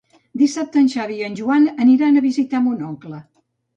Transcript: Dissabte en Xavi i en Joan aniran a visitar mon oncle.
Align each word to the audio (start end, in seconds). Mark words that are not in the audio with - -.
Dissabte 0.41 0.81
en 0.81 0.87
Xavi 0.93 1.19
i 1.21 1.27
en 1.29 1.37
Joan 1.41 1.67
aniran 1.85 2.17
a 2.17 2.25
visitar 2.29 2.63
mon 2.65 2.83
oncle. 2.89 3.21